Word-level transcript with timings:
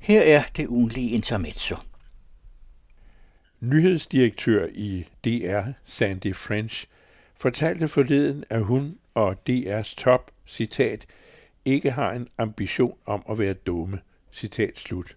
Her 0.00 0.22
er 0.22 0.42
det 0.56 0.66
ugenlige 0.66 1.10
intermezzo. 1.10 1.76
Nyhedsdirektør 3.60 4.66
i 4.72 5.06
DR, 5.24 5.70
Sandy 5.84 6.36
French, 6.36 6.86
fortalte 7.36 7.88
forleden, 7.88 8.44
at 8.50 8.64
hun 8.64 8.98
og 9.14 9.36
DR's 9.50 9.94
top, 9.96 10.30
citat, 10.46 11.06
ikke 11.64 11.90
har 11.90 12.12
en 12.12 12.28
ambition 12.38 12.98
om 13.06 13.22
at 13.30 13.38
være 13.38 13.54
dumme, 13.54 14.00
citat 14.32 14.78
slut. 14.78 15.16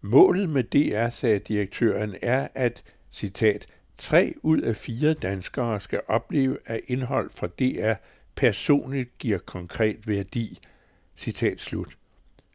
Målet 0.00 0.50
med 0.50 0.64
DR, 0.64 1.10
sagde 1.10 1.38
direktøren, 1.38 2.16
er, 2.22 2.48
at, 2.54 2.82
citat, 3.12 3.66
tre 3.96 4.34
ud 4.42 4.60
af 4.60 4.76
fire 4.76 5.14
danskere 5.14 5.80
skal 5.80 6.00
opleve, 6.08 6.58
at 6.66 6.80
indhold 6.86 7.30
fra 7.30 7.46
DR 7.46 7.94
personligt 8.34 9.18
giver 9.18 9.38
konkret 9.38 10.08
værdi, 10.08 10.58
citat 11.16 11.60
slut. 11.60 11.96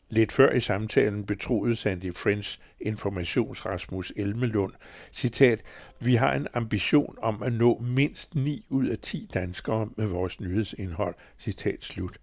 Lidt 0.10 0.32
før 0.32 0.52
i 0.52 0.60
samtalen 0.60 1.26
betroede 1.26 1.76
Sandy 1.76 2.16
French 2.16 2.60
informations 2.80 3.66
Rasmus 3.66 4.14
Elmelund, 4.16 4.74
citat, 5.12 5.62
vi 6.00 6.16
har 6.16 6.34
en 6.34 6.48
ambition 6.54 7.16
om 7.22 7.44
at 7.44 7.54
nå 7.54 7.80
mindst 7.80 8.36
9 8.36 8.66
ud 8.70 8.88
af 8.88 8.98
10 9.00 9.30
danskere 9.34 9.90
med 9.98 10.06
vores 10.06 10.40
nyhedsindhold, 10.40 11.16
citat 11.40 11.84
slut. 11.84 12.18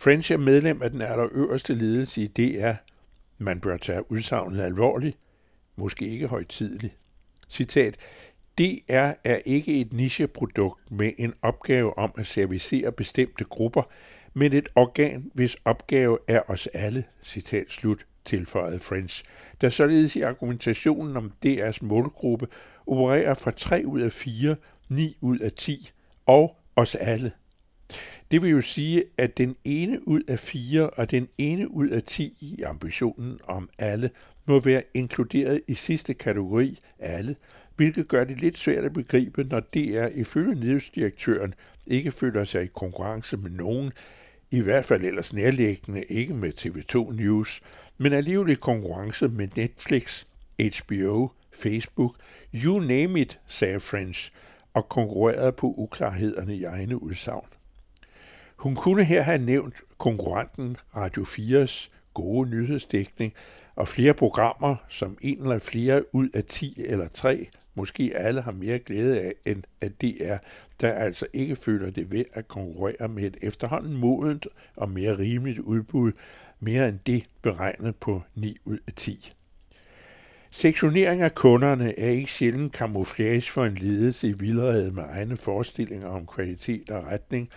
French 0.00 0.32
er 0.32 0.36
medlem 0.36 0.82
af 0.82 0.90
den 0.90 1.02
allerøverste 1.02 1.74
ledelse 1.74 2.22
i 2.22 2.26
DR. 2.26 2.72
Man 3.38 3.60
bør 3.60 3.76
tage 3.76 4.10
udsagnet 4.10 4.60
alvorligt, 4.60 5.18
måske 5.76 6.08
ikke 6.08 6.26
højtidligt. 6.26 6.94
Citat, 7.48 7.96
DR 8.58 9.12
er 9.24 9.38
ikke 9.44 9.80
et 9.80 9.92
nicheprodukt 9.92 10.90
med 10.90 11.12
en 11.18 11.34
opgave 11.42 11.98
om 11.98 12.12
at 12.16 12.26
servicere 12.26 12.92
bestemte 12.92 13.44
grupper, 13.44 13.82
men 14.34 14.52
et 14.52 14.68
organ, 14.74 15.30
hvis 15.34 15.56
opgave 15.64 16.18
er 16.28 16.40
os 16.48 16.66
alle, 16.66 17.04
citat 17.22 17.64
slut, 17.68 18.06
tilføjede 18.24 18.78
French, 18.78 19.24
der 19.60 19.68
således 19.68 20.16
i 20.16 20.20
argumentationen 20.20 21.16
om 21.16 21.32
DR's 21.46 21.78
målgruppe 21.80 22.46
opererer 22.86 23.34
fra 23.34 23.50
3 23.50 23.82
ud 23.86 24.00
af 24.00 24.12
4, 24.12 24.56
9 24.88 25.16
ud 25.20 25.38
af 25.38 25.52
10 25.52 25.90
og 26.26 26.56
os 26.76 26.94
alle. 26.94 27.32
Det 28.30 28.42
vil 28.42 28.50
jo 28.50 28.60
sige, 28.60 29.04
at 29.18 29.38
den 29.38 29.56
ene 29.64 30.08
ud 30.08 30.22
af 30.28 30.38
4 30.38 30.90
og 30.90 31.10
den 31.10 31.28
ene 31.38 31.70
ud 31.70 31.88
af 31.88 32.02
10 32.02 32.36
i 32.40 32.62
ambitionen 32.62 33.38
om 33.44 33.68
alle 33.78 34.10
må 34.46 34.58
være 34.60 34.82
inkluderet 34.94 35.60
i 35.68 35.74
sidste 35.74 36.14
kategori 36.14 36.78
alle, 36.98 37.36
hvilket 37.76 38.08
gør 38.08 38.24
det 38.24 38.40
lidt 38.40 38.58
svært 38.58 38.84
at 38.84 38.92
begribe, 38.92 39.44
når 39.44 39.60
DR 39.60 40.06
ifølge 40.14 40.54
nyhedsdirektøren 40.54 41.54
ikke 41.86 42.12
føler 42.12 42.44
sig 42.44 42.62
i 42.62 42.66
konkurrence 42.66 43.36
med 43.36 43.50
nogen, 43.50 43.92
i 44.50 44.60
hvert 44.60 44.84
fald 44.84 45.04
ellers 45.04 45.32
nærliggende 45.32 46.04
ikke 46.04 46.34
med 46.34 46.52
TV2 46.58 47.12
News, 47.12 47.60
men 47.98 48.12
alligevel 48.12 48.52
i 48.52 48.54
konkurrence 48.54 49.28
med 49.28 49.48
Netflix, 49.56 50.24
HBO, 50.58 51.28
Facebook, 51.52 52.16
you 52.54 52.78
name 52.78 53.20
it, 53.20 53.40
sagde 53.46 53.80
French, 53.80 54.32
og 54.74 54.88
konkurrerede 54.88 55.52
på 55.52 55.74
uklarhederne 55.76 56.56
i 56.56 56.64
egne 56.64 57.02
udsagn. 57.02 57.46
Hun 58.56 58.74
kunne 58.74 59.04
her 59.04 59.22
have 59.22 59.38
nævnt 59.38 59.74
konkurrenten 59.98 60.76
Radio 60.96 61.22
4's 61.22 61.90
gode 62.14 62.50
nyhedsdækning 62.50 63.32
og 63.74 63.88
flere 63.88 64.14
programmer, 64.14 64.76
som 64.88 65.18
en 65.20 65.42
eller 65.42 65.58
flere 65.58 66.14
ud 66.14 66.28
af 66.34 66.44
10 66.44 66.74
eller 66.78 67.08
3 67.08 67.48
måske 67.80 68.12
alle 68.14 68.40
har 68.42 68.52
mere 68.52 68.78
glæde 68.78 69.20
af, 69.20 69.32
end 69.44 69.62
at 69.80 70.00
det 70.00 70.16
er, 70.20 70.38
der 70.80 70.92
altså 70.92 71.26
ikke 71.32 71.56
føler 71.56 71.90
det 71.90 72.12
ved 72.12 72.24
at 72.34 72.48
konkurrere 72.48 73.08
med 73.08 73.22
et 73.22 73.36
efterhånden 73.42 73.96
modent 73.96 74.46
og 74.76 74.90
mere 74.90 75.18
rimeligt 75.18 75.58
udbud, 75.58 76.12
mere 76.60 76.88
end 76.88 76.98
det 77.06 77.24
beregnet 77.42 77.96
på 77.96 78.22
9 78.34 78.56
ud 78.64 78.78
af 78.86 78.92
10. 78.96 79.32
Sektionering 80.50 81.22
af 81.22 81.34
kunderne 81.34 81.98
er 81.98 82.10
ikke 82.10 82.32
sjældent 82.32 82.72
kamuflage 82.72 83.42
for 83.42 83.64
en 83.64 83.74
ledelse 83.74 84.28
i 84.28 84.32
vildrede 84.32 84.92
med 84.92 85.02
egne 85.06 85.36
forestillinger 85.36 86.08
om 86.08 86.26
kvalitet 86.26 86.90
og 86.90 87.06
retning, 87.06 87.48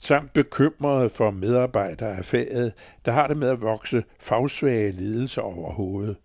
samt 0.00 0.32
bekymrede 0.32 1.10
for 1.10 1.30
medarbejdere 1.30 2.16
af 2.16 2.24
faget, 2.24 2.72
der 3.04 3.12
har 3.12 3.26
det 3.26 3.36
med 3.36 3.48
at 3.48 3.62
vokse 3.62 4.04
fagsvage 4.20 4.92
ledelser 4.92 5.42
overhovedet. 5.42 6.16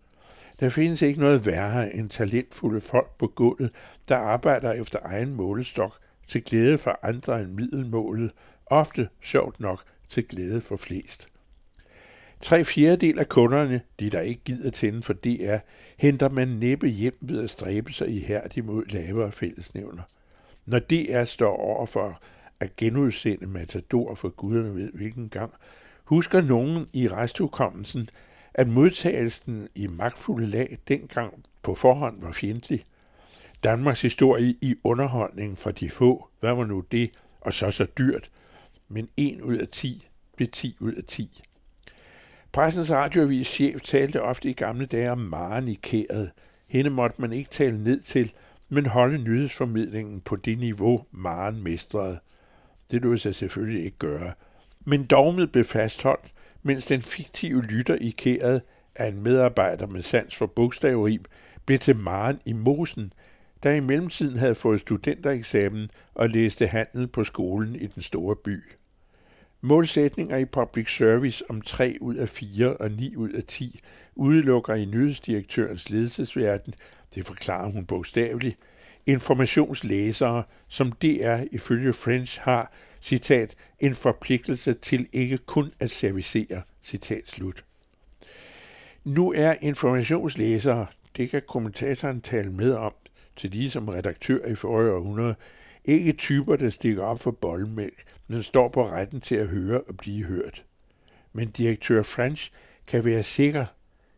Der 0.64 0.70
findes 0.70 1.02
ikke 1.02 1.20
noget 1.20 1.46
værre 1.46 1.96
end 1.96 2.10
talentfulde 2.10 2.82
folk 2.82 3.18
på 3.18 3.28
gulvet, 3.28 3.72
der 4.08 4.16
arbejder 4.16 4.72
efter 4.72 5.00
egen 5.02 5.34
målestok 5.34 5.98
til 6.28 6.44
glæde 6.44 6.78
for 6.78 7.00
andre 7.02 7.42
end 7.42 7.52
middelmålet, 7.52 8.32
ofte 8.66 9.10
sjovt 9.22 9.60
nok 9.60 9.84
til 10.10 10.28
glæde 10.28 10.62
for 10.62 10.78
flest. 10.78 11.28
Tre 12.42 12.66
fjerdedel 12.66 13.20
af 13.20 13.30
kunderne, 13.30 13.82
de 14.00 14.10
der 14.10 14.20
ikke 14.20 14.42
gider 14.46 14.70
tænde 14.70 15.02
for 15.02 15.14
DR, 15.14 15.58
henter 15.98 16.30
man 16.30 16.48
næppe 16.48 16.88
hjem 16.88 17.18
ved 17.22 17.44
at 17.44 17.50
stræbe 17.50 17.94
sig 17.94 18.10
ihærdigt 18.10 18.66
mod 18.66 18.86
lavere 18.86 19.32
fællesnævner. 19.32 20.04
Når 20.66 20.80
DR 20.80 21.24
står 21.24 21.58
over 21.58 21.86
for 21.86 22.22
at 22.60 22.76
genudsende 22.76 23.48
Matador 23.48 24.16
for 24.16 24.30
guderne 24.30 24.76
ved 24.76 24.92
hvilken 24.94 25.30
gang, 25.30 25.54
husker 26.04 26.42
nogen 26.42 26.88
i 26.94 27.08
resthukommelsen, 27.08 28.10
at 28.54 28.68
modtagelsen 28.68 29.68
i 29.76 29.88
magtfulde 29.88 30.48
lag 30.48 30.78
dengang 30.88 31.44
på 31.62 31.76
forhånd 31.76 32.22
var 32.22 32.32
fjendtlig. 32.32 32.84
Danmarks 33.64 34.02
historie 34.02 34.56
i 34.62 34.76
underholdning 34.84 35.58
for 35.58 35.72
de 35.72 35.90
få, 35.90 36.28
hvad 36.40 36.54
var 36.54 36.66
nu 36.66 36.84
det, 36.92 37.12
og 37.42 37.54
så 37.54 37.72
så 37.72 37.86
dyrt, 37.98 38.30
men 38.88 39.10
en 39.18 39.42
ud 39.42 39.58
af 39.58 39.68
10 39.68 40.08
blev 40.36 40.48
10 40.48 40.78
ud 40.80 40.94
af 40.94 41.04
10. 41.08 41.42
Pressens 42.52 42.92
radioavis 42.92 43.48
chef 43.48 43.82
talte 43.82 44.22
ofte 44.22 44.50
i 44.50 44.54
gamle 44.54 44.86
dage 44.86 45.12
om 45.12 45.18
Maren 45.18 45.68
i 45.68 45.74
kæret. 45.74 46.32
Hende 46.68 46.90
måtte 46.90 47.22
man 47.22 47.34
ikke 47.34 47.50
tale 47.50 47.84
ned 47.84 48.02
til, 48.02 48.32
men 48.70 48.86
holde 48.86 49.18
nyhedsformidlingen 49.18 50.22
på 50.22 50.36
det 50.36 50.60
niveau, 50.60 51.06
Maren 51.12 51.64
mestrede. 51.64 52.20
Det 52.92 53.02
lød 53.02 53.18
sig 53.18 53.36
selvfølgelig 53.36 53.86
ikke 53.86 53.98
gøre. 53.98 54.34
Men 54.86 55.06
dogmet 55.06 55.52
blev 55.52 55.64
fastholdt, 55.64 56.32
mens 56.64 56.86
den 56.86 57.02
fiktive 57.02 57.62
lytter 57.62 57.96
i 57.96 58.10
kæret 58.18 58.62
af 58.96 59.08
en 59.08 59.24
medarbejder 59.24 59.88
med 59.88 60.02
sans 60.02 60.36
for 60.36 60.46
bogstaverim 60.46 61.26
blev 61.66 61.80
til 61.80 61.96
Maren 61.96 62.40
i 62.46 62.54
Mosen, 62.54 63.14
der 63.64 63.72
i 63.72 63.80
mellemtiden 63.80 64.38
havde 64.38 64.56
fået 64.56 64.80
studentereksamen 64.80 65.90
og 66.14 66.30
læste 66.30 66.68
handel 66.68 67.08
på 67.08 67.24
skolen 67.24 67.76
i 67.76 67.88
den 67.88 68.04
store 68.04 68.36
by. 68.36 68.64
Målsætninger 69.62 70.38
i 70.38 70.46
public 70.46 70.98
service 70.98 71.50
om 71.50 71.62
3 71.62 71.98
ud 72.02 72.16
af 72.16 72.30
4 72.30 72.78
og 72.78 72.92
9 72.92 73.16
ud 73.16 73.30
af 73.30 73.44
10 73.44 73.80
udelukker 74.16 74.74
i 74.74 74.86
nyhedsdirektørens 74.86 75.90
ledelsesverden, 75.90 76.74
det 77.16 77.26
forklarer 77.26 77.72
hun 77.72 77.86
bogstaveligt, 77.86 78.58
informationslæsere, 79.06 80.44
som 80.68 80.92
DR 80.92 81.44
ifølge 81.52 81.94
French 81.94 82.42
har, 82.42 82.72
citat, 83.04 83.56
en 83.80 83.96
forpligtelse 83.96 84.74
til 84.74 85.08
ikke 85.14 85.38
kun 85.38 85.74
at 85.80 85.92
servicere, 85.92 86.62
citat 86.84 87.30
slut. 87.30 87.66
Nu 89.04 89.34
er 89.34 89.56
informationslæsere, 89.62 90.86
det 91.18 91.30
kan 91.30 91.42
kommentatoren 91.48 92.22
tale 92.22 92.52
med 92.52 92.72
om, 92.72 92.94
til 93.36 93.50
lige 93.50 93.70
som 93.70 93.88
redaktør 93.88 94.46
i 94.46 94.56
forrige 94.56 94.92
århundrede, 94.92 95.36
ikke 95.86 96.14
typer, 96.14 96.56
der 96.56 96.70
stikker 96.70 97.04
op 97.04 97.20
for 97.20 97.32
boldmælk, 97.32 98.04
men 98.28 98.44
står 98.44 98.68
på 98.68 98.88
retten 98.88 99.22
til 99.22 99.36
at 99.36 99.48
høre 99.48 99.82
og 99.82 99.98
blive 99.98 100.26
hørt. 100.26 100.66
Men 101.34 101.50
direktør 101.50 102.02
French 102.02 102.52
kan 102.88 103.06
være 103.06 103.24
sikker. 103.24 103.66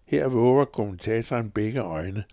Her 0.06 0.28
våger 0.28 0.66
kommentatoren 0.66 1.50
begge 1.50 1.80
øjne. 1.80 2.24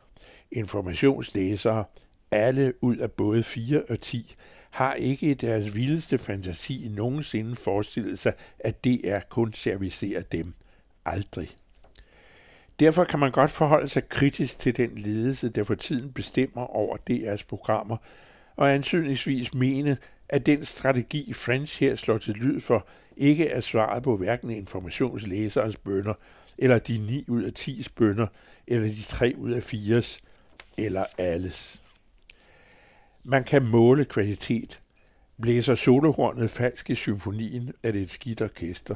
Informationslæsere 0.51 1.85
alle 2.31 2.85
ud 2.85 2.97
af 2.97 3.13
både 3.13 3.43
4 3.43 3.83
og 3.89 4.01
10 4.01 4.37
har 4.73 4.95
ikke 4.95 5.31
i 5.31 5.35
deres 5.35 5.75
vildeste 5.75 6.19
fantasi 6.19 6.89
nogensinde 6.91 7.57
forestillet 7.57 8.19
sig, 8.19 8.33
at 8.59 8.85
det 8.85 9.01
er 9.11 9.21
kun 9.21 9.55
servicerer 9.55 10.23
dem. 10.23 10.55
Aldrig. 11.05 11.49
Derfor 12.81 13.05
kan 13.05 13.19
man 13.19 13.33
godt 13.33 13.51
forholde 13.51 13.89
sig 13.89 14.09
kritisk 14.09 14.59
til 14.59 14.77
den 14.77 14.91
ledelse, 14.95 15.49
der 15.49 15.65
for 15.65 15.75
tiden 15.75 16.13
bestemmer 16.13 16.63
over 16.63 16.97
DR's 17.11 17.45
programmer, 17.49 17.97
og 18.57 18.75
ansynligvis 18.75 19.55
mene, 19.55 19.97
at 20.29 20.47
den 20.47 20.65
strategi, 20.65 21.33
French 21.33 21.81
her 21.81 21.97
slår 21.97 22.19
til 22.19 22.35
lyd 22.35 22.61
for, 22.61 22.87
ikke 23.17 23.49
er 23.49 23.61
svaret 23.61 24.03
på 24.03 24.17
hverken 24.17 24.51
informationslæserens 24.51 25.77
bønder, 25.77 26.15
eller 26.59 26.79
de 26.79 26.99
9 26.99 27.25
ud 27.29 27.43
af 27.43 27.53
10 27.53 27.87
bønder, 27.97 28.27
eller 28.67 28.89
de 28.89 29.03
3 29.03 29.35
ud 29.37 29.51
af 29.51 29.75
4's, 29.75 30.19
eller 30.79 31.05
alles. 31.19 31.83
Man 33.25 33.45
kan 33.45 33.67
måle 33.67 34.05
kvalitet. 34.05 34.81
Blæser 35.41 35.75
solohornet 35.75 36.51
falsk 36.51 36.91
i 36.91 36.95
symfonien, 36.95 37.73
er 37.83 37.93
det 37.93 38.03
et 38.03 38.11
skidt 38.11 38.43
orkester. 38.43 38.95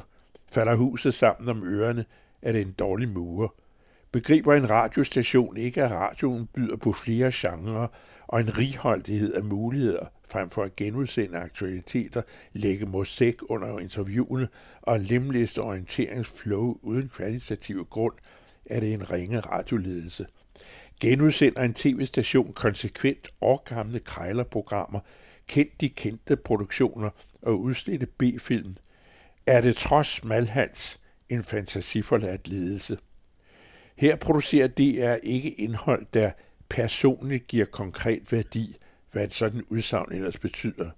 Falder 0.51 0.75
huset 0.75 1.13
sammen 1.13 1.49
om 1.49 1.63
ørerne, 1.63 2.05
er 2.41 2.51
det 2.51 2.61
en 2.61 2.71
dårlig 2.71 3.09
murer. 3.09 3.47
Begriber 4.11 4.53
en 4.53 4.69
radiostation 4.69 5.57
ikke, 5.57 5.83
at 5.83 5.91
radioen 5.91 6.47
byder 6.53 6.75
på 6.75 6.93
flere 6.93 7.31
genrer 7.33 7.87
og 8.27 8.39
en 8.39 8.57
righoldighed 8.57 9.33
af 9.33 9.43
muligheder, 9.43 10.05
frem 10.29 10.49
for 10.49 10.63
at 10.63 10.75
genudsende 10.75 11.37
aktualiteter, 11.37 12.21
lægge 12.53 12.85
mosaik 12.85 13.49
under 13.49 13.79
interviewene 13.79 14.47
og 14.81 14.99
lemlæste 14.99 15.59
orienteringsflow 15.59 16.77
uden 16.81 17.09
kvalitativ 17.09 17.85
grund, 17.85 18.13
er 18.65 18.79
det 18.79 18.93
en 18.93 19.11
ringe 19.11 19.39
radioledelse. 19.39 20.25
Genudsender 20.99 21.61
en 21.61 21.73
tv-station 21.73 22.53
konsekvent 22.53 23.27
årgamle 23.41 23.99
krejlerprogrammer, 23.99 24.99
kendt 25.47 25.81
de 25.81 25.89
kendte 25.89 26.35
produktioner 26.35 27.09
og 27.41 27.59
udslidte 27.59 28.05
B-film, 28.05 28.75
er 29.45 29.61
det 29.61 29.75
trods 29.75 30.23
Malhals 30.23 30.99
en 31.29 31.43
fantasiforladt 31.43 32.47
ledelse. 32.49 32.97
Her 33.95 34.15
producerer 34.15 34.67
DR 34.67 35.15
ikke 35.23 35.49
indhold, 35.49 36.05
der 36.13 36.31
personligt 36.69 37.47
giver 37.47 37.65
konkret 37.65 38.31
værdi, 38.31 38.77
hvad 39.11 39.23
et 39.23 39.33
sådan 39.33 39.63
udsagn 39.69 40.11
ellers 40.11 40.39
betyder. 40.39 40.89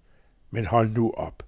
Men 0.52 0.66
hold 0.66 0.90
nu 0.90 1.12
op. 1.12 1.44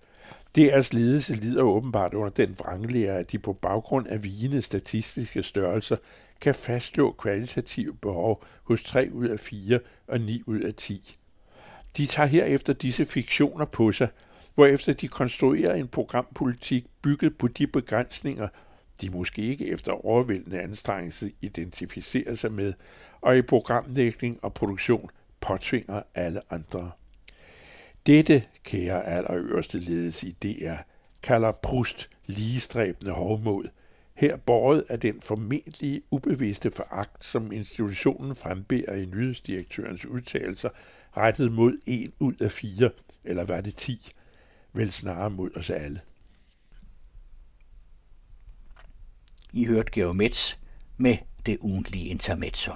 Deres 0.56 0.94
ledelse 0.94 1.34
lider 1.34 1.64
åbenbart 1.64 2.14
under 2.14 2.30
den 2.30 2.56
vranglære, 2.60 3.18
at 3.18 3.32
de 3.32 3.40
på 3.40 3.54
baggrund 3.54 4.08
af 4.08 4.24
vigende 4.24 4.62
statistiske 4.62 5.44
størrelser 5.44 5.96
kan 6.42 6.56
fastslå 6.56 7.12
kvalitative 7.12 7.96
behov 7.96 8.44
hos 8.64 8.84
3 8.84 9.10
ud 9.14 9.28
af 9.28 9.40
4 9.40 9.80
og 10.08 10.22
9 10.22 10.44
ud 10.46 10.60
af 10.60 10.74
10. 10.74 11.18
De 11.98 12.06
tager 12.06 12.28
herefter 12.28 12.74
disse 12.74 13.06
fiktioner 13.06 13.66
på 13.66 13.92
sig, 13.92 14.08
hvorefter 14.56 14.94
de 14.94 15.08
konstruerer 15.08 15.76
en 15.76 15.88
programpolitik 15.88 16.86
bygget 17.02 17.38
på 17.38 17.48
de 17.48 17.68
begrænsninger, 17.68 18.48
de 19.02 19.10
måske 19.10 19.42
ikke 19.42 19.68
efter 19.68 20.06
overvældende 20.06 20.62
anstrengelse 20.62 21.32
identificerer 21.42 22.36
sig 22.36 22.52
med, 22.52 22.74
og 23.22 23.38
i 23.38 23.42
programlægning 23.42 24.40
og 24.42 24.54
produktion 24.54 25.10
påtvinger 25.40 26.02
alle 26.16 26.42
andre. 26.50 26.92
Dette, 28.06 28.44
kære 28.64 29.06
allerøverste 29.06 29.80
ledes 29.80 30.24
i 30.24 30.32
DR, 30.32 30.76
kalder 31.24 31.52
Prust 31.52 32.10
ligestræbende 32.26 33.12
hovmod, 33.12 33.66
her 34.14 34.38
båret 34.38 34.86
af 34.90 35.00
den 35.00 35.22
formentlig 35.22 36.02
ubevidste 36.12 36.72
foragt, 36.72 37.26
som 37.26 37.52
institutionen 37.52 38.36
frembærer 38.36 38.96
i 38.96 39.06
nyhedsdirektørens 39.06 40.06
udtalelser, 40.06 40.70
rettet 41.18 41.52
mod 41.52 41.78
en 41.88 42.14
ud 42.20 42.34
af 42.34 42.52
fire, 42.52 42.90
eller 43.24 43.44
var 43.44 43.62
det 43.62 43.76
ti, 43.76 44.12
vel 44.74 44.92
snarere 44.92 45.30
mod 45.30 45.50
os 45.56 45.70
alle. 45.70 46.02
I 49.54 49.66
hørte 49.66 49.92
Geomets 49.92 50.60
med 50.98 51.18
det 51.46 51.58
ugentlige 51.62 52.06
intermezzo. 52.06 52.74